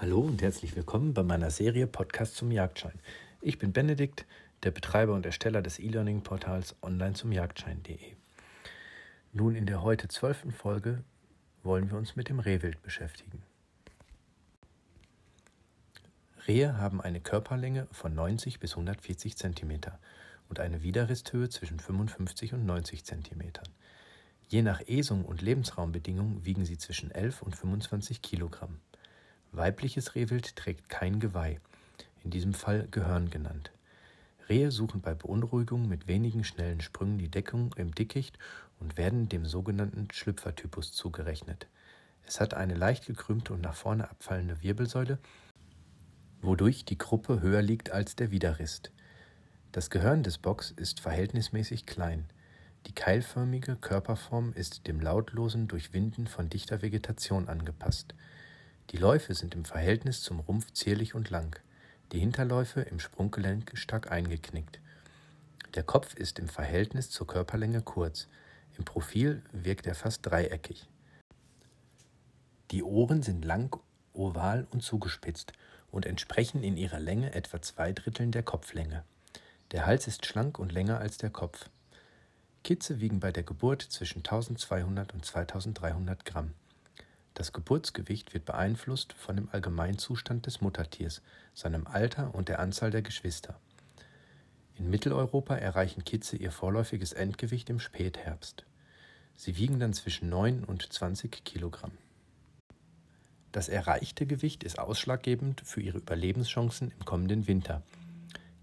[0.00, 2.98] Hallo und herzlich willkommen bei meiner Serie Podcast zum Jagdschein.
[3.42, 4.24] Ich bin Benedikt,
[4.62, 7.98] der Betreiber und Ersteller des E-Learning-Portals online zum Jagdschein.de.
[9.34, 11.04] Nun in der heute zwölften Folge
[11.62, 13.42] wollen wir uns mit dem Rehwild beschäftigen.
[16.48, 19.80] Rehe haben eine Körperlänge von 90 bis 140 cm
[20.48, 23.52] und eine Widerristhöhe zwischen 55 und 90 cm.
[24.48, 28.80] Je nach Esung und Lebensraumbedingungen wiegen sie zwischen 11 und 25 Kilogramm.
[29.52, 31.60] Weibliches Rehwild trägt kein Geweih,
[32.22, 33.72] in diesem Fall Gehörn genannt.
[34.48, 38.38] Rehe suchen bei Beunruhigung mit wenigen schnellen Sprüngen die Deckung im Dickicht
[38.78, 41.68] und werden dem sogenannten Schlüpfertypus zugerechnet.
[42.26, 45.18] Es hat eine leicht gekrümmte und nach vorne abfallende Wirbelsäule,
[46.40, 48.92] wodurch die Gruppe höher liegt als der Widerrist.
[49.72, 52.26] Das Gehörn des Bocks ist verhältnismäßig klein.
[52.86, 58.14] Die keilförmige Körperform ist dem lautlosen Durchwinden von dichter Vegetation angepasst.
[58.90, 61.56] Die Läufe sind im Verhältnis zum Rumpf zierlich und lang,
[62.10, 64.80] die Hinterläufe im Sprunggelenk stark eingeknickt.
[65.74, 68.26] Der Kopf ist im Verhältnis zur Körperlänge kurz,
[68.76, 70.88] im Profil wirkt er fast dreieckig.
[72.72, 73.80] Die Ohren sind lang,
[74.12, 75.52] oval und zugespitzt
[75.92, 79.04] und entsprechen in ihrer Länge etwa zwei Dritteln der Kopflänge.
[79.70, 81.70] Der Hals ist schlank und länger als der Kopf.
[82.64, 86.54] Kitze wiegen bei der Geburt zwischen 1200 und 2300 Gramm.
[87.34, 91.22] Das Geburtsgewicht wird beeinflusst von dem Allgemeinzustand des Muttertiers,
[91.54, 93.58] seinem Alter und der Anzahl der Geschwister.
[94.76, 98.64] In Mitteleuropa erreichen Kitze ihr vorläufiges Endgewicht im Spätherbst.
[99.36, 101.92] Sie wiegen dann zwischen 9 und 20 Kilogramm.
[103.52, 107.82] Das erreichte Gewicht ist ausschlaggebend für ihre Überlebenschancen im kommenden Winter.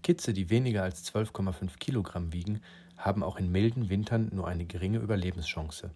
[0.02, 2.62] Kitze, die weniger als 12,5 Kilogramm wiegen,
[2.96, 5.90] haben auch in milden Wintern nur eine geringe Überlebenschance.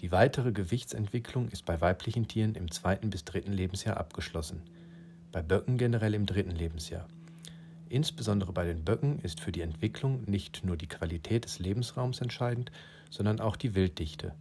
[0.00, 4.62] Die weitere Gewichtsentwicklung ist bei weiblichen Tieren im zweiten bis dritten Lebensjahr abgeschlossen,
[5.32, 7.08] bei Böcken generell im dritten Lebensjahr.
[7.88, 12.70] Insbesondere bei den Böcken ist für die Entwicklung nicht nur die Qualität des Lebensraums entscheidend,
[13.10, 14.36] sondern auch die Wilddichte.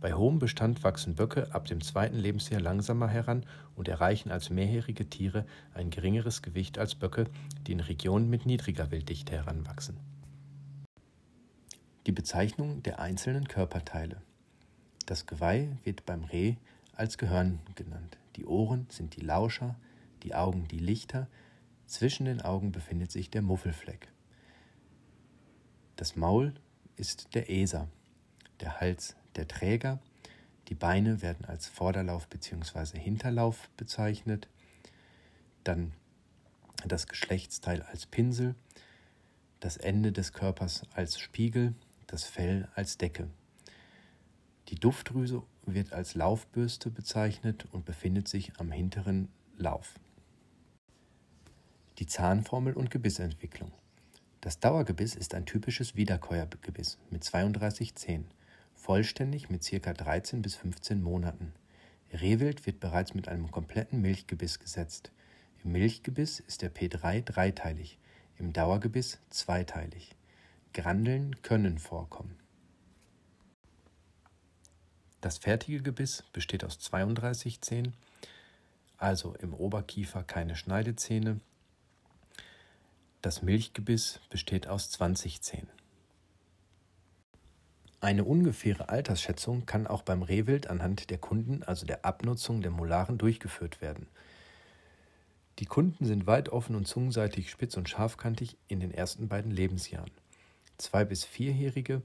[0.00, 5.08] Bei hohem Bestand wachsen Böcke ab dem zweiten Lebensjahr langsamer heran und erreichen als mehrjährige
[5.08, 7.26] Tiere ein geringeres Gewicht als Böcke,
[7.66, 9.98] die in Regionen mit niedriger Wilddichte heranwachsen.
[12.06, 14.20] Die Bezeichnung der einzelnen Körperteile.
[15.06, 16.56] Das Geweih wird beim Reh
[16.92, 18.18] als Gehörn genannt.
[18.34, 19.76] Die Ohren sind die Lauscher,
[20.24, 21.28] die Augen die Lichter,
[21.86, 24.08] zwischen den Augen befindet sich der Muffelfleck.
[25.94, 26.54] Das Maul
[26.96, 27.88] ist der Eser,
[28.60, 30.00] der Hals der Träger,
[30.68, 32.98] die Beine werden als Vorderlauf bzw.
[32.98, 34.48] Hinterlauf bezeichnet,
[35.62, 35.92] dann
[36.84, 38.56] das Geschlechtsteil als Pinsel,
[39.60, 41.74] das Ende des Körpers als Spiegel,
[42.08, 43.28] das Fell als Decke.
[44.68, 49.94] Die Duftdrüse wird als Laufbürste bezeichnet und befindet sich am hinteren Lauf.
[51.98, 53.70] Die Zahnformel und Gebissentwicklung.
[54.40, 58.26] Das Dauergebiss ist ein typisches Wiederkäuergebiss mit 32 Zähnen,
[58.74, 59.92] vollständig mit ca.
[59.92, 61.52] 13 bis 15 Monaten.
[62.12, 65.12] Rehwild wird bereits mit einem kompletten Milchgebiss gesetzt.
[65.64, 67.98] Im Milchgebiss ist der P3 dreiteilig,
[68.38, 70.14] im Dauergebiss zweiteilig.
[70.72, 72.36] Grandeln können vorkommen.
[75.20, 77.94] Das fertige Gebiss besteht aus 32 Zähnen,
[78.98, 81.40] also im Oberkiefer keine Schneidezähne.
[83.22, 85.68] Das Milchgebiss besteht aus 20 Zähnen.
[88.00, 93.18] Eine ungefähre Altersschätzung kann auch beim Rehwild anhand der Kunden, also der Abnutzung der Molaren,
[93.18, 94.06] durchgeführt werden.
[95.58, 100.10] Die Kunden sind weit offen und zungenseitig spitz und scharfkantig in den ersten beiden Lebensjahren.
[100.76, 102.02] Zwei- bis vierjährige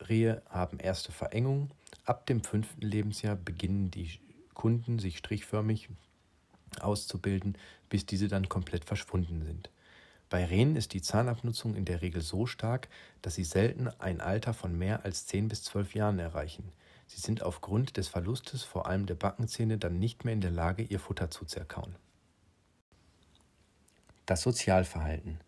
[0.00, 1.72] Rehe haben erste Verengungen.
[2.08, 4.18] Ab dem fünften Lebensjahr beginnen die
[4.54, 5.90] Kunden sich strichförmig
[6.80, 7.58] auszubilden,
[7.90, 9.68] bis diese dann komplett verschwunden sind.
[10.30, 12.88] Bei Rehen ist die Zahnabnutzung in der Regel so stark,
[13.20, 16.72] dass sie selten ein Alter von mehr als 10 bis 12 Jahren erreichen.
[17.08, 20.84] Sie sind aufgrund des Verlustes vor allem der Backenzähne dann nicht mehr in der Lage,
[20.84, 21.94] ihr Futter zu zerkauen.
[24.24, 25.40] Das Sozialverhalten.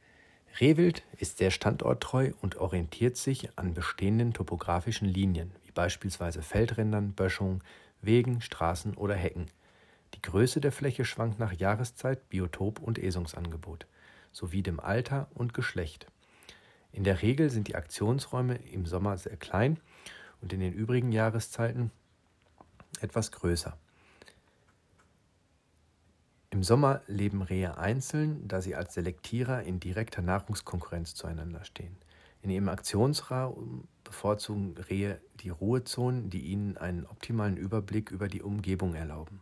[0.59, 7.63] Rehwild ist sehr standorttreu und orientiert sich an bestehenden topografischen Linien, wie beispielsweise Feldrändern, Böschungen,
[8.03, 9.47] Wegen, Straßen oder Hecken.
[10.15, 13.87] Die Größe der Fläche schwankt nach Jahreszeit, Biotop und Esungsangebot
[14.33, 16.07] sowie dem Alter und Geschlecht.
[16.93, 19.79] In der Regel sind die Aktionsräume im Sommer sehr klein
[20.41, 21.91] und in den übrigen Jahreszeiten
[23.01, 23.77] etwas größer.
[26.53, 31.97] Im Sommer leben Rehe einzeln, da sie als Selektierer in direkter Nahrungskonkurrenz zueinander stehen.
[32.43, 38.97] In ihrem Aktionsraum bevorzugen Rehe die Ruhezonen, die ihnen einen optimalen Überblick über die Umgebung
[38.97, 39.41] erlauben.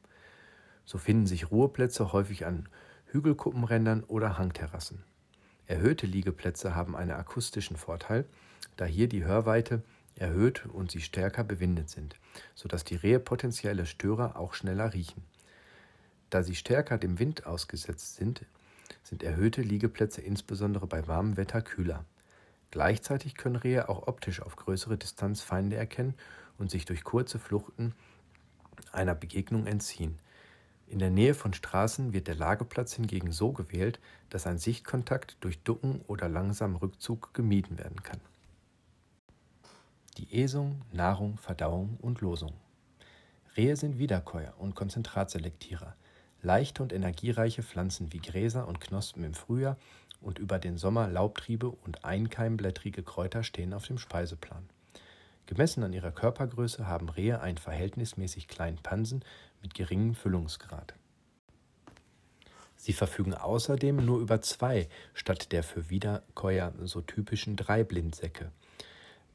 [0.84, 2.68] So finden sich Ruheplätze häufig an
[3.06, 5.02] Hügelkuppenrändern oder Hangterrassen.
[5.66, 8.26] Erhöhte Liegeplätze haben einen akustischen Vorteil,
[8.76, 9.82] da hier die Hörweite
[10.14, 12.16] erhöht und sie stärker bewindet sind,
[12.54, 15.22] sodass die Rehe potenzielle Störer auch schneller riechen.
[16.30, 18.44] Da sie stärker dem Wind ausgesetzt sind,
[19.02, 22.04] sind erhöhte Liegeplätze insbesondere bei warmem Wetter kühler.
[22.70, 26.14] Gleichzeitig können Rehe auch optisch auf größere Distanz Feinde erkennen
[26.58, 27.94] und sich durch kurze Fluchten
[28.92, 30.18] einer Begegnung entziehen.
[30.86, 35.62] In der Nähe von Straßen wird der Lageplatz hingegen so gewählt, dass ein Sichtkontakt durch
[35.62, 38.20] Ducken oder langsamen Rückzug gemieden werden kann.
[40.16, 42.54] Die Esung, Nahrung, Verdauung und Losung.
[43.56, 45.94] Rehe sind Wiederkäuer und Konzentratselektierer.
[46.42, 49.76] Leichte und energiereiche Pflanzen wie Gräser und Knospen im Frühjahr
[50.20, 54.68] und über den Sommer Laubtriebe und einkeimblättrige Kräuter stehen auf dem Speiseplan.
[55.46, 59.24] Gemessen an ihrer Körpergröße haben Rehe einen verhältnismäßig kleinen Pansen
[59.62, 60.94] mit geringem Füllungsgrad.
[62.76, 68.52] Sie verfügen außerdem nur über zwei statt der für Wiederkäuer so typischen drei Blindsäcke–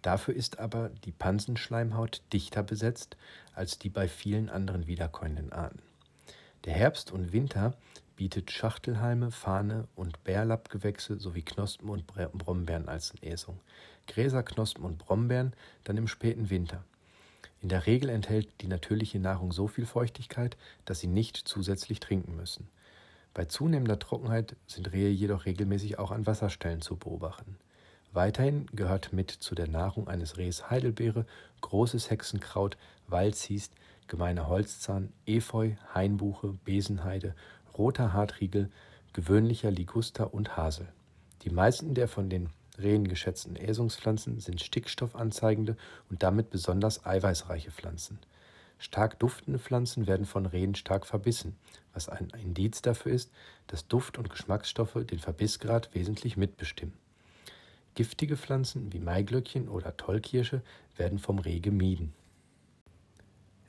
[0.03, 3.15] Dafür ist aber die Pansenschleimhaut dichter besetzt
[3.56, 5.81] als die bei vielen anderen wiederkäuenden Arten.
[6.65, 7.75] Der Herbst und Winter
[8.15, 13.60] bietet Schachtelhalme, Fahne und Bärlappgewächse sowie Knospen und Brombeeren als Äsung.
[14.07, 16.86] Gräser, Knospen und Brombeeren dann im späten Winter.
[17.62, 20.56] In der Regel enthält die natürliche Nahrung so viel Feuchtigkeit,
[20.86, 22.69] dass sie nicht zusätzlich trinken müssen.
[23.33, 27.57] Bei zunehmender Trockenheit sind Rehe jedoch regelmäßig auch an Wasserstellen zu beobachten.
[28.13, 31.25] Weiterhin gehört mit zu der Nahrung eines Rehs Heidelbeere,
[31.62, 32.77] großes Hexenkraut,
[33.07, 33.74] Waldziest,
[34.13, 37.33] gemeiner Holzzahn, Efeu, Hainbuche, Besenheide,
[37.75, 38.69] roter Hartriegel,
[39.12, 40.88] gewöhnlicher Liguster und Hasel.
[41.42, 45.77] Die meisten der von den Rehen geschätzten Äsungspflanzen sind stickstoffanzeigende
[46.12, 48.19] und damit besonders eiweißreiche Pflanzen.
[48.77, 51.56] Stark duftende Pflanzen werden von Rehen stark verbissen,
[51.92, 53.31] was ein Indiz dafür ist,
[53.66, 56.94] dass Duft- und Geschmacksstoffe den Verbissgrad wesentlich mitbestimmen.
[57.95, 60.62] Giftige Pflanzen wie Maiglöckchen oder Tollkirsche
[60.98, 62.13] werden vom Reh gemieden.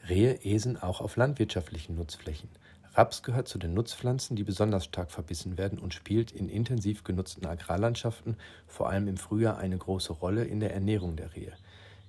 [0.09, 2.51] Rehe esen auch auf landwirtschaftlichen Nutzflächen.
[2.95, 7.47] Raps gehört zu den Nutzpflanzen, die besonders stark verbissen werden und spielt in intensiv genutzten
[7.47, 8.37] Agrarlandschaften
[8.67, 11.53] vor allem im Frühjahr eine große Rolle in der Ernährung der Rehe.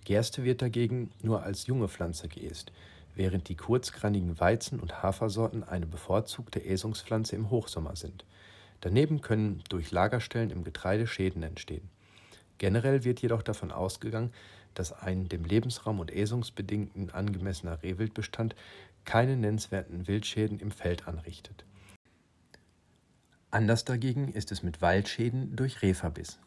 [0.03, 2.71] Gerste wird dagegen nur als junge Pflanze geäst,
[3.15, 8.25] während die kurzgrandigen Weizen- und Hafersorten eine bevorzugte Äsungspflanze im Hochsommer sind.
[8.81, 11.89] Daneben können durch Lagerstellen im Getreide Schäden entstehen.
[12.57, 14.31] Generell wird jedoch davon ausgegangen,
[14.75, 18.56] dass ein dem Lebensraum und äsungsbedingten angemessener Rehwildbestand
[19.06, 21.66] keine nennenswerten Wildschäden im Feld anrichtet.
[23.51, 26.39] Anders dagegen ist es mit Waldschäden durch Rehverbiss.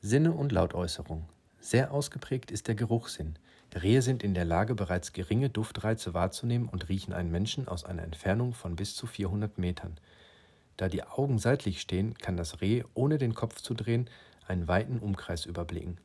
[0.00, 1.28] Sinne und Lautäußerung.
[1.60, 3.36] Sehr ausgeprägt ist der Geruchssinn.
[3.74, 8.02] Rehe sind in der Lage, bereits geringe Duftreize wahrzunehmen und riechen einen Menschen aus einer
[8.02, 9.98] Entfernung von bis zu 400 Metern.
[10.78, 14.08] Da die Augen seitlich stehen, kann das Reh, ohne den Kopf zu drehen,
[14.48, 15.98] einen weiten Umkreis überblicken.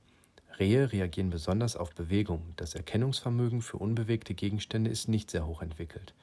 [0.59, 2.53] Rehe reagieren besonders auf Bewegung.
[2.57, 6.13] Das Erkennungsvermögen für unbewegte Gegenstände ist nicht sehr hoch entwickelt.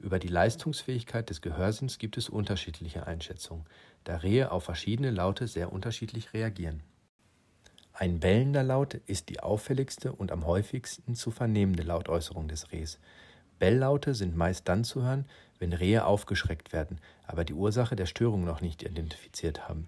[0.00, 3.66] Über die Leistungsfähigkeit des Gehörsinns gibt es unterschiedliche Einschätzungen,
[4.04, 6.82] da Rehe auf verschiedene Laute sehr unterschiedlich reagieren.
[7.92, 12.98] Ein bellender Laut ist die auffälligste und am häufigsten zu vernehmende Lautäußerung des Rehs.
[13.58, 15.26] Belllaute sind meist dann zu hören,
[15.58, 19.86] wenn Rehe aufgeschreckt werden, aber die Ursache der Störung noch nicht identifiziert haben.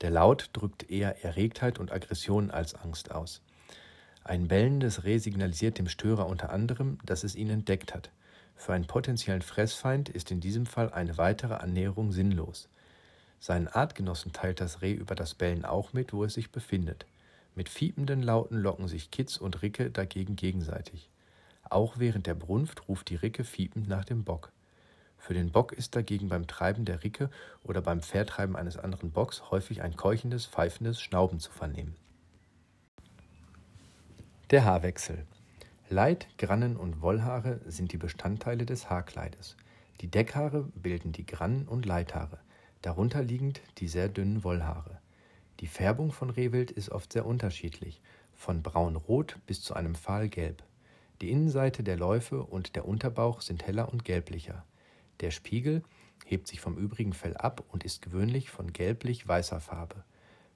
[0.00, 3.42] Der Laut drückt eher Erregtheit und Aggression als Angst aus.
[4.22, 8.10] Ein bellendes Reh signalisiert dem Störer unter anderem, dass es ihn entdeckt hat.
[8.54, 12.68] Für einen potenziellen Fressfeind ist in diesem Fall eine weitere Annäherung sinnlos.
[13.40, 17.06] Seinen Artgenossen teilt das Reh über das Bellen auch mit, wo es sich befindet.
[17.54, 21.08] Mit fiependen Lauten locken sich Kitz und Ricke dagegen gegenseitig.
[21.70, 24.52] Auch während der Brunft ruft die Ricke fiepend nach dem Bock.
[25.18, 27.28] Für den Bock ist dagegen beim Treiben der Ricke
[27.62, 31.96] oder beim Vertreiben eines anderen Bocks häufig ein keuchendes, pfeifendes Schnauben zu vernehmen.
[34.50, 35.26] Der Haarwechsel.
[35.90, 39.56] Leid, Grannen und Wollhaare sind die Bestandteile des Haarkleides.
[40.00, 42.38] Die Deckhaare bilden die Grannen- und Leithaare,
[42.82, 45.00] darunter liegend die sehr dünnen Wollhaare.
[45.60, 48.00] Die Färbung von Rehwild ist oft sehr unterschiedlich,
[48.34, 50.62] von braun-rot bis zu einem fahlgelb.
[51.20, 54.64] Die Innenseite der Läufe und der Unterbauch sind heller und gelblicher.
[55.20, 55.82] Der Spiegel
[56.24, 60.04] hebt sich vom übrigen Fell ab und ist gewöhnlich von gelblich-weißer Farbe.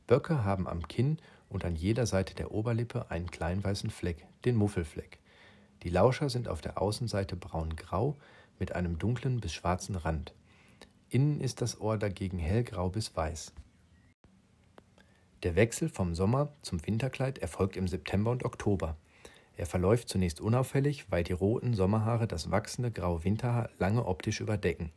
[0.07, 4.57] Böcke haben am Kinn und an jeder Seite der Oberlippe einen kleinen weißen Fleck, den
[4.57, 5.19] Muffelfleck.
[5.83, 8.17] Die Lauscher sind auf der Außenseite braun-grau
[8.59, 10.35] mit einem dunklen bis schwarzen Rand.
[11.09, 13.53] Innen ist das Ohr dagegen hellgrau bis weiß.
[15.43, 18.97] Der Wechsel vom Sommer zum Winterkleid erfolgt im September und Oktober.
[19.57, 24.91] Er verläuft zunächst unauffällig, weil die roten Sommerhaare das wachsende graue Winterhaar lange optisch überdecken.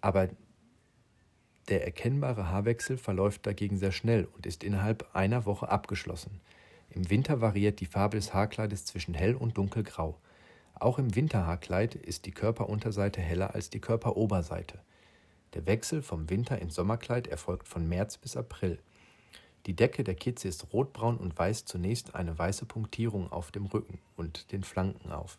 [0.00, 0.28] Aber
[1.68, 6.40] der erkennbare Haarwechsel verläuft dagegen sehr schnell und ist innerhalb einer Woche abgeschlossen.
[6.90, 10.16] Im Winter variiert die Farbe des Haarkleides zwischen hell und dunkelgrau.
[10.74, 14.78] Auch im Winterhaarkleid ist die Körperunterseite heller als die Körperoberseite.
[15.54, 18.78] Der Wechsel vom Winter ins Sommerkleid erfolgt von März bis April.
[19.66, 23.98] Die Decke der Kitze ist rotbraun und weist zunächst eine weiße Punktierung auf dem Rücken
[24.16, 25.38] und den Flanken auf.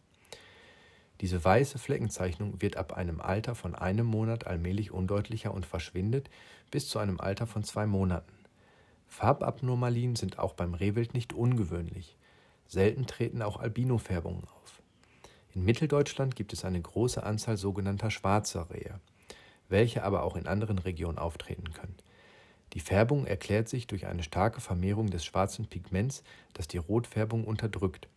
[1.22, 6.30] Diese weiße Fleckenzeichnung wird ab einem Alter von einem Monat allmählich undeutlicher und verschwindet
[6.70, 8.34] bis zu einem Alter von zwei Monaten.
[9.08, 12.18] Farbabnormalien sind auch beim Rehwild nicht ungewöhnlich.
[12.68, 14.82] Selten treten auch Albinofärbungen auf.
[15.56, 19.00] In Mitteldeutschland gibt es eine große Anzahl sogenannter schwarzer Rehe,
[19.70, 21.96] welche aber auch in anderen Regionen auftreten können.
[22.78, 26.22] Die Färbung erklärt sich durch eine starke Vermehrung des schwarzen Pigments,
[26.54, 28.08] das die Rotfärbung unterdrückt.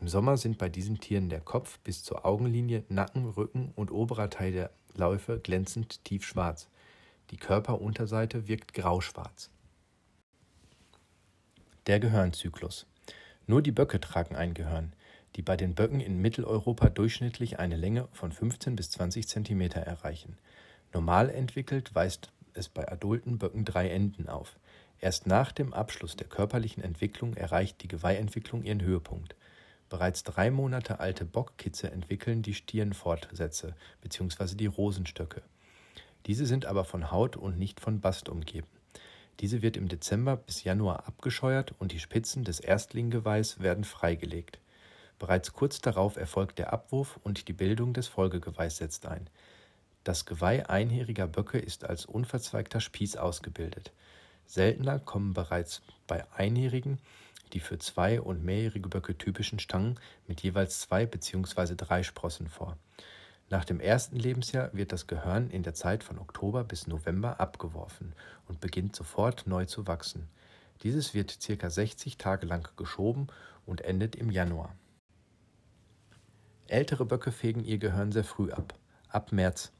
[0.00, 4.30] Im Sommer sind bei diesen Tieren der Kopf bis zur Augenlinie, Nacken, Rücken und oberer
[4.30, 6.70] Teil der Läufe glänzend tiefschwarz.
[7.32, 9.50] Die Körperunterseite wirkt grauschwarz.
[11.86, 12.86] Der Gehörnzyklus.
[13.46, 14.94] Nur die Böcke tragen ein Gehörn,
[15.36, 20.38] die bei den Böcken in Mitteleuropa durchschnittlich eine Länge von 15 bis 20 cm erreichen.
[20.94, 24.56] Normal entwickelt weist es bei adulten Böcken drei Enden auf.
[25.00, 29.36] Erst nach dem Abschluss der körperlichen Entwicklung erreicht die Geweihentwicklung ihren Höhepunkt.
[29.88, 34.54] Bereits drei Monate alte Bockkitze entwickeln die Stirnfortsätze bzw.
[34.54, 35.42] die Rosenstöcke.
[36.26, 38.66] Diese sind aber von Haut und nicht von Bast umgeben.
[39.40, 44.58] Diese wird im Dezember bis Januar abgescheuert und die Spitzen des Erstlingsgeweihs werden freigelegt.
[45.18, 49.30] Bereits kurz darauf erfolgt der Abwurf und die Bildung des Folgegeweihs setzt ein.
[50.08, 53.92] Das Geweih einjähriger Böcke ist als unverzweigter Spieß ausgebildet.
[54.46, 56.98] Seltener kommen bereits bei einjährigen
[57.52, 61.74] die für zwei- und mehrjährige Böcke typischen Stangen mit jeweils zwei bzw.
[61.76, 62.78] drei Sprossen vor.
[63.50, 68.14] Nach dem ersten Lebensjahr wird das Gehörn in der Zeit von Oktober bis November abgeworfen
[68.46, 70.30] und beginnt sofort neu zu wachsen.
[70.84, 71.68] Dieses wird ca.
[71.68, 73.26] 60 Tage lang geschoben
[73.66, 74.74] und endet im Januar.
[76.66, 78.72] Ältere Böcke fegen ihr Gehörn sehr früh ab,
[79.10, 79.70] ab März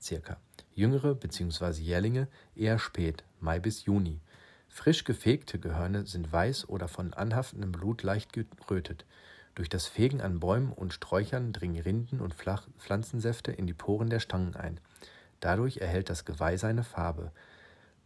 [0.00, 0.38] circa.
[0.74, 1.80] Jüngere bzw.
[1.80, 4.20] Jährlinge eher spät, Mai bis Juni.
[4.68, 9.06] Frisch gefegte Gehörne sind weiß oder von anhaftendem Blut leicht gerötet.
[9.54, 14.18] Durch das Fegen an Bäumen und Sträuchern dringen Rinden und Pflanzensäfte in die Poren der
[14.18, 14.80] Stangen ein.
[15.38, 17.30] Dadurch erhält das Geweih seine Farbe.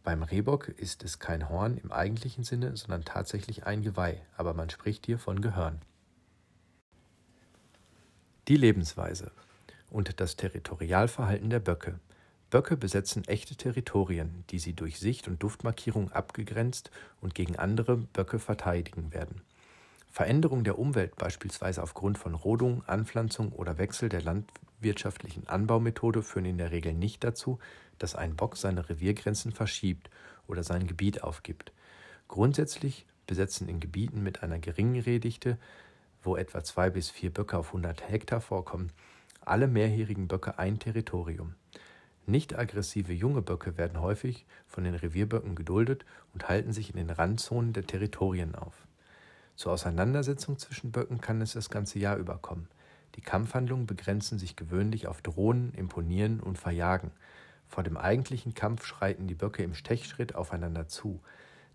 [0.03, 4.69] Beim Rehbock ist es kein Horn im eigentlichen Sinne, sondern tatsächlich ein Geweih, aber man
[4.69, 5.81] spricht hier von Gehörn.
[8.47, 9.31] Die Lebensweise
[9.89, 11.99] und das Territorialverhalten der Böcke.
[12.49, 16.89] Böcke besetzen echte Territorien, die sie durch Sicht- und Duftmarkierung abgegrenzt
[17.21, 19.41] und gegen andere Böcke verteidigen werden.
[20.11, 26.57] Veränderung der Umwelt, beispielsweise aufgrund von Rodung, Anpflanzung oder Wechsel der landwirtschaftlichen Anbaumethode, führen in
[26.57, 27.59] der Regel nicht dazu,
[27.99, 30.09] dass ein Bock seine Reviergrenzen verschiebt
[30.47, 31.71] oder sein Gebiet aufgibt.
[32.27, 35.59] Grundsätzlich besetzen in Gebieten mit einer geringen Rehdichte,
[36.23, 38.91] wo etwa zwei bis vier Böcke auf 100 Hektar vorkommen,
[39.49, 41.55] alle mehrjährigen Böcke ein Territorium.
[42.27, 47.09] Nicht aggressive junge Böcke werden häufig von den Revierböcken geduldet und halten sich in den
[47.09, 48.85] Randzonen der Territorien auf.
[49.55, 52.67] Zur Auseinandersetzung zwischen Böcken kann es das ganze Jahr über kommen.
[53.15, 57.11] Die Kampfhandlungen begrenzen sich gewöhnlich auf Drohnen, Imponieren und Verjagen.
[57.67, 61.21] Vor dem eigentlichen Kampf schreiten die Böcke im Stechschritt aufeinander zu.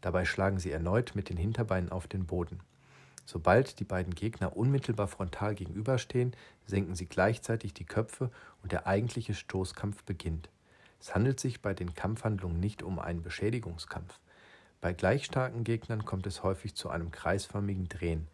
[0.01, 2.61] Dabei schlagen sie erneut mit den Hinterbeinen auf den Boden.
[3.27, 6.35] Sobald die beiden Gegner unmittelbar frontal gegenüberstehen,
[6.67, 8.31] senken sie gleichzeitig die Köpfe
[8.63, 10.51] und der eigentliche Stoßkampf beginnt.
[11.01, 14.19] Es handelt sich bei den Kampfhandlungen nicht um einen Beschädigungskampf.
[14.81, 18.29] Bei gleich starken Gegnern kommt es häufig zu einem kreisförmigen Drehen.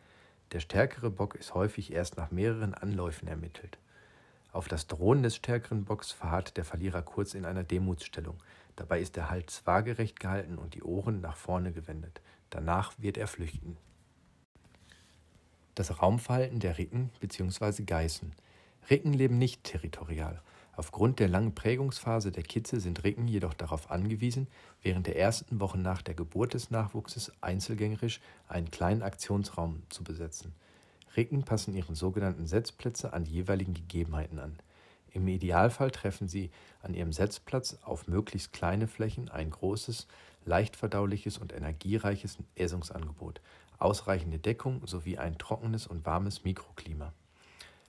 [0.52, 3.78] Der stärkere Bock ist häufig erst nach mehreren Anläufen ermittelt.
[4.52, 8.36] Auf das Drohen des stärkeren Bocks verharrt der Verlierer kurz in einer Demutsstellung.
[8.74, 12.20] Dabei ist der Hals waagerecht gehalten und die Ohren nach vorne gewendet.
[12.50, 13.76] Danach wird er flüchten
[15.80, 17.84] das Raumverhalten der Ricken bzw.
[17.84, 18.32] Geißen.
[18.90, 20.42] Ricken leben nicht territorial.
[20.76, 24.46] Aufgrund der langen Prägungsphase der Kitze sind Ricken jedoch darauf angewiesen,
[24.82, 30.52] während der ersten Wochen nach der Geburt des Nachwuchses einzelgängerisch einen kleinen Aktionsraum zu besetzen.
[31.16, 34.58] Ricken passen ihren sogenannten Setzplätze an die jeweiligen Gegebenheiten an.
[35.12, 36.50] Im Idealfall treffen sie
[36.82, 40.08] an ihrem Setzplatz auf möglichst kleine Flächen ein großes,
[40.44, 43.40] leicht verdauliches und energiereiches Essungsangebot,
[43.80, 47.12] ausreichende Deckung sowie ein trockenes und warmes Mikroklima.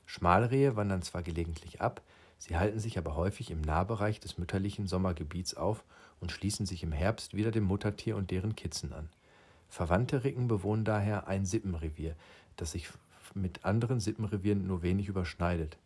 [0.06, 2.02] Schmalrehe wandern zwar gelegentlich ab,
[2.38, 5.84] sie halten sich aber häufig im Nahbereich des mütterlichen Sommergebiets auf
[6.20, 9.10] und schließen sich im Herbst wieder dem Muttertier und deren Kitzen an.
[9.70, 12.16] Verwandte Ricken bewohnen daher ein Sippenrevier,
[12.58, 12.90] das sich
[13.34, 15.78] mit anderen Sippenrevieren nur wenig überschneidet.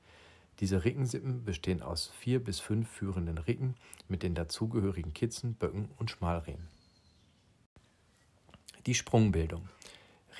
[0.59, 3.75] Diese Rickensippen bestehen aus vier bis fünf führenden Ricken
[4.07, 6.67] mit den dazugehörigen Kitzen, Böcken und Schmalrehen.
[8.85, 9.67] Die Sprungbildung.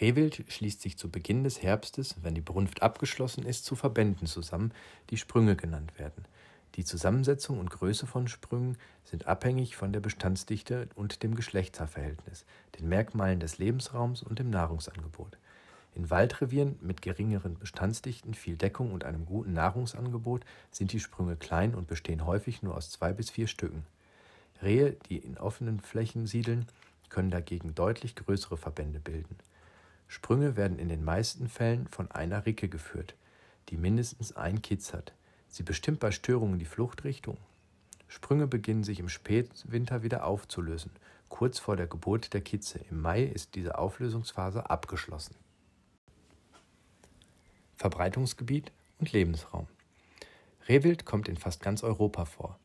[0.01, 4.73] Rehwild schließt sich zu Beginn des Herbstes, wenn die Brunft abgeschlossen ist, zu Verbänden zusammen,
[5.09, 6.25] die Sprünge genannt werden.
[6.75, 12.45] Die Zusammensetzung und Größe von Sprüngen sind abhängig von der Bestandsdichte und dem Geschlechtsverhältnis,
[12.77, 15.37] den Merkmalen des Lebensraums und dem Nahrungsangebot.
[15.93, 21.73] In Waldrevieren mit geringeren Bestandsdichten, viel Deckung und einem guten Nahrungsangebot sind die Sprünge klein
[21.73, 23.85] und bestehen häufig nur aus zwei bis vier Stücken.
[24.61, 26.65] Rehe, die in offenen Flächen siedeln,
[27.07, 29.37] können dagegen deutlich größere Verbände bilden.
[30.07, 33.15] Sprünge werden in den meisten Fällen von einer Ricke geführt,
[33.69, 35.13] die mindestens ein Kitz hat.
[35.47, 37.37] Sie bestimmt bei Störungen die Fluchtrichtung.
[38.07, 40.91] Sprünge beginnen sich im Spätwinter wieder aufzulösen,
[41.29, 42.79] kurz vor der Geburt der Kitze.
[42.89, 45.35] Im Mai ist diese Auflösungsphase abgeschlossen.
[47.75, 49.67] Verbreitungsgebiet und Lebensraum.
[50.67, 52.59] Rehwild kommt in fast ganz Europa vor.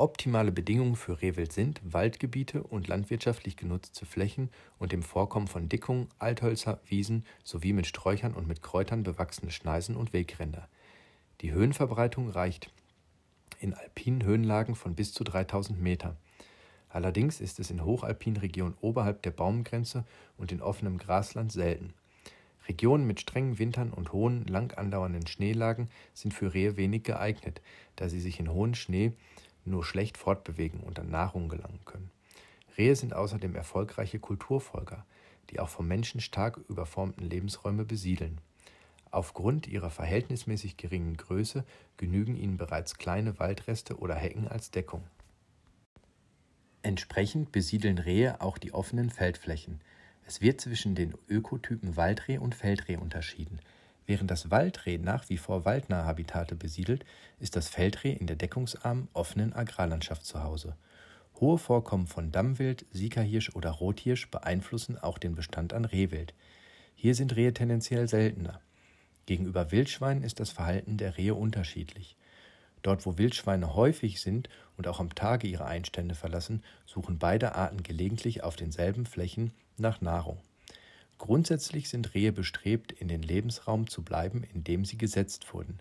[0.00, 6.08] Optimale Bedingungen für Rehwild sind Waldgebiete und landwirtschaftlich genutzte Flächen und dem Vorkommen von Dickungen,
[6.18, 10.70] Althölzer, Wiesen sowie mit Sträuchern und mit Kräutern bewachsene Schneisen und Wegränder.
[11.42, 12.70] Die Höhenverbreitung reicht
[13.60, 16.16] in alpinen Höhenlagen von bis zu 3000 Meter.
[16.88, 20.06] Allerdings ist es in hochalpinen Regionen oberhalb der Baumgrenze
[20.38, 21.92] und in offenem Grasland selten.
[22.68, 27.60] Regionen mit strengen Wintern und hohen, lang andauernden Schneelagen sind für Rehe wenig geeignet,
[27.96, 29.12] da sie sich in hohem Schnee
[29.64, 32.10] nur schlecht fortbewegen und an Nahrung gelangen können.
[32.78, 35.04] Rehe sind außerdem erfolgreiche Kulturfolger,
[35.50, 38.40] die auch vom Menschen stark überformten Lebensräume besiedeln.
[39.10, 41.64] Aufgrund ihrer verhältnismäßig geringen Größe
[41.96, 45.02] genügen ihnen bereits kleine Waldreste oder Hecken als Deckung.
[46.82, 49.80] Entsprechend besiedeln Rehe auch die offenen Feldflächen.
[50.26, 53.58] Es wird zwischen den Ökotypen Waldreh und Feldreh unterschieden.
[54.10, 57.04] Während das Waldreh nach wie vor waldnahe Habitate besiedelt,
[57.38, 60.74] ist das Feldreh in der deckungsarmen, offenen Agrarlandschaft zu Hause.
[61.38, 66.34] Hohe Vorkommen von Dammwild, Siegerhirsch oder Rothirsch beeinflussen auch den Bestand an Rehwild.
[66.96, 68.60] Hier sind Rehe tendenziell seltener.
[69.26, 72.16] Gegenüber Wildschweinen ist das Verhalten der Rehe unterschiedlich.
[72.82, 77.84] Dort, wo Wildschweine häufig sind und auch am Tage ihre Einstände verlassen, suchen beide Arten
[77.84, 80.40] gelegentlich auf denselben Flächen nach Nahrung.
[81.20, 85.78] Grundsätzlich sind Rehe bestrebt, in den Lebensraum zu bleiben, in dem sie gesetzt wurden.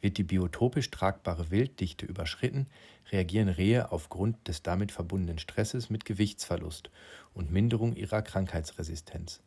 [0.00, 2.66] Wird die biotopisch tragbare Wilddichte überschritten,
[3.12, 6.90] reagieren Rehe aufgrund des damit verbundenen Stresses mit Gewichtsverlust
[7.34, 9.42] und Minderung ihrer Krankheitsresistenz.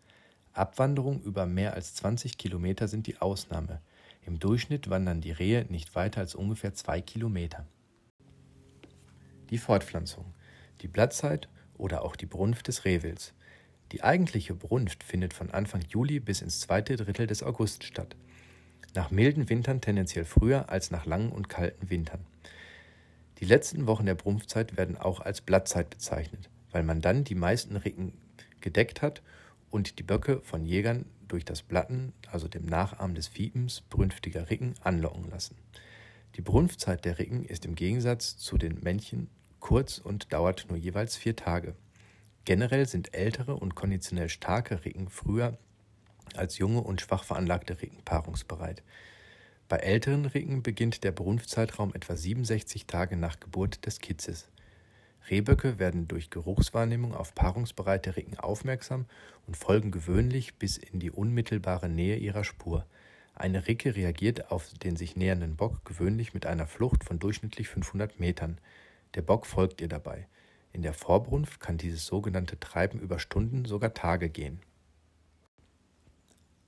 [0.54, 3.82] Abwanderung über mehr als 20 Kilometer sind die Ausnahme.
[4.26, 7.68] Im Durchschnitt wandern die Rehe nicht weiter als ungefähr zwei Kilometer.
[9.50, 10.34] Die Fortpflanzung,
[10.80, 13.34] die Blattzeit oder auch die Brunft des Rehwilds.
[13.92, 18.16] Die eigentliche Brunft findet von Anfang Juli bis ins zweite Drittel des August statt.
[18.96, 22.26] Nach milden Wintern tendenziell früher als nach langen und kalten Wintern.
[23.40, 27.76] Die letzten Wochen der Brunftzeit werden auch als Blattzeit bezeichnet, weil man dann die meisten
[27.76, 28.14] Ricken
[28.62, 29.22] gedeckt hat
[29.70, 34.76] und die Böcke von Jägern durch das Blatten, also dem Nachahmen des Fiepens, brünftiger Ricken
[34.82, 35.56] anlocken lassen.
[36.36, 41.16] Die Brunftzeit der Ricken ist im Gegensatz zu den Männchen kurz und dauert nur jeweils
[41.16, 41.76] vier Tage.
[42.48, 45.58] Generell sind ältere und konditionell starke Ricken früher
[46.34, 48.84] als junge und schwach veranlagte Ricken paarungsbereit.
[49.68, 54.48] Bei älteren Ricken beginnt der Brunftzeitraum etwa 67 Tage nach Geburt des Kitzes.
[55.30, 59.08] Rehböcke werden durch Geruchswahrnehmung auf paarungsbereite Ricken aufmerksam
[59.46, 62.86] und folgen gewöhnlich bis in die unmittelbare Nähe ihrer Spur.
[63.36, 68.22] Eine Ricke reagiert auf den sich nähernden Bock gewöhnlich mit einer Flucht von durchschnittlich 500
[68.22, 68.58] Metern.
[69.16, 70.28] Der Bock folgt ihr dabei.
[70.78, 74.60] In der Vorbrunft kann dieses sogenannte Treiben über Stunden, sogar Tage gehen.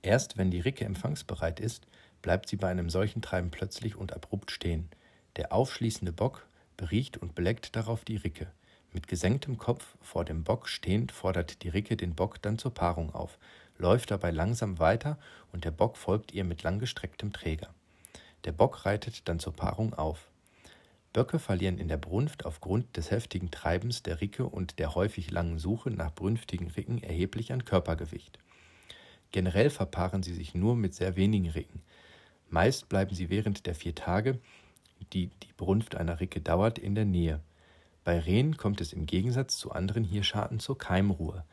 [0.02, 1.86] Erst wenn die Ricke empfangsbereit ist,
[2.20, 4.88] bleibt sie bei einem solchen Treiben plötzlich und abrupt stehen.
[5.36, 8.50] Der aufschließende Bock beriecht und beleckt darauf die Ricke.
[8.92, 13.14] Mit gesenktem Kopf vor dem Bock stehend fordert die Ricke den Bock dann zur Paarung
[13.14, 13.38] auf,
[13.78, 15.20] läuft dabei langsam weiter
[15.52, 17.72] und der Bock folgt ihr mit langgestrecktem Träger.
[18.42, 20.29] Der Bock reitet dann zur Paarung auf.
[21.12, 25.58] Böcke verlieren in der Brunft aufgrund des heftigen Treibens der Ricke und der häufig langen
[25.58, 28.38] Suche nach brünftigen Ricken erheblich an Körpergewicht.
[29.32, 31.82] Generell verpaaren sie sich nur mit sehr wenigen Ricken.
[32.48, 34.38] Meist bleiben sie während der vier Tage,
[35.12, 37.40] die die Brunft einer Ricke dauert, in der Nähe.
[38.04, 41.44] Bei Rehen kommt es im Gegensatz zu anderen Hirscharten zur Keimruhe.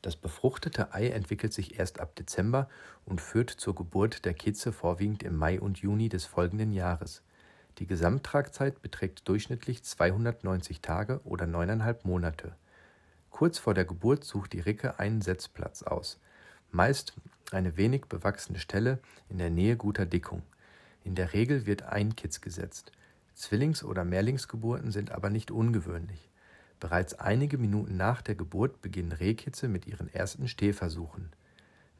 [0.00, 2.68] Das befruchtete Ei entwickelt sich erst ab Dezember
[3.04, 7.22] und führt zur Geburt der Kitze vorwiegend im Mai und Juni des folgenden Jahres.
[7.78, 12.54] Die Gesamttragzeit beträgt durchschnittlich 290 Tage oder neuneinhalb Monate.
[13.30, 16.20] Kurz vor der Geburt sucht die Ricke einen Setzplatz aus,
[16.70, 17.14] meist
[17.50, 20.42] eine wenig bewachsene Stelle in der Nähe guter Dickung.
[21.04, 22.92] In der Regel wird ein Kitz gesetzt.
[23.34, 26.30] Zwillings- oder Mehrlingsgeburten sind aber nicht ungewöhnlich.
[26.78, 31.30] Bereits einige Minuten nach der Geburt beginnen Rehkitze mit ihren ersten Stehversuchen.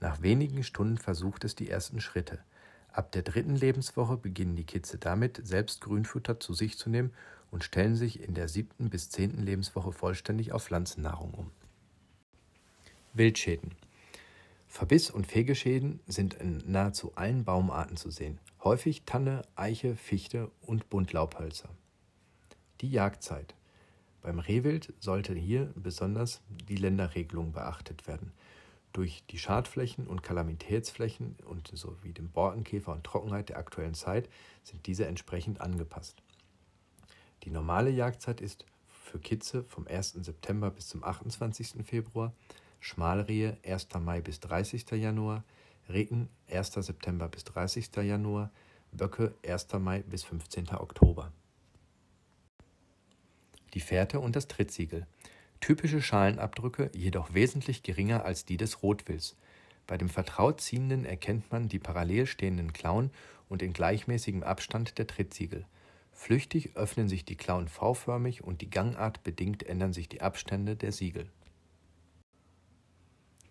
[0.01, 2.41] Nach wenigen Stunden versucht es die ersten Schritte.
[2.93, 7.13] Ab der dritten Lebenswoche beginnen die Kitze damit, selbst Grünfutter zu sich zu nehmen
[7.51, 11.51] und stellen sich in der siebten bis zehnten Lebenswoche vollständig auf Pflanzennahrung um.
[13.15, 13.73] Wildschäden.
[14.69, 20.89] Verbiss- und Fegeschäden sind in nahezu allen Baumarten zu sehen, häufig Tanne, Eiche, Fichte und
[20.89, 21.69] Buntlaubhölzer.
[22.81, 23.55] Die Jagdzeit.
[24.23, 28.33] Beim Rehwild sollte hier besonders die Länderregelung beachtet werden.
[28.93, 34.29] Durch die Schadflächen und Kalamitätsflächen und sowie dem Borkenkäfer und Trockenheit der aktuellen Zeit
[34.63, 36.23] sind diese entsprechend angepasst.
[37.45, 40.13] Die normale Jagdzeit ist für Kitze vom 1.
[40.21, 41.85] September bis zum 28.
[41.85, 42.35] Februar,
[42.81, 43.89] Schmalrehe 1.
[44.01, 44.91] Mai bis 30.
[44.91, 45.45] Januar,
[45.89, 46.73] Recken 1.
[46.73, 47.97] September bis 30.
[47.97, 48.51] Januar,
[48.93, 49.69] Böcke 1.
[49.81, 50.69] Mai bis 15.
[50.71, 51.33] Oktober.
[53.73, 55.07] Die Fährte und das Trittsiegel.
[55.63, 59.37] Typische Schalenabdrücke, jedoch wesentlich geringer als die des Rotwilds.
[59.87, 63.13] Bei dem vertraut ziehenden erkennt man die parallel stehenden Klauen
[63.49, 65.65] und in gleichmäßigem Abstand der Trittsiegel.
[66.11, 70.91] Flüchtig öffnen sich die Klauen V-förmig und die Gangart bedingt ändern sich die Abstände der
[70.91, 71.31] Siegel.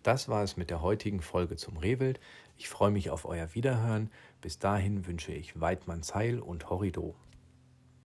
[0.02, 2.20] Das war es mit der heutigen Folge zum Rehwild.
[2.58, 4.10] Ich freue mich auf euer Wiederhören.
[4.42, 7.14] Bis dahin wünsche ich Weidmanns Heil und Horrido.